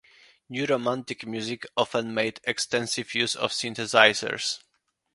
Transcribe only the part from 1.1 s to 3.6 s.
music often made extensive use of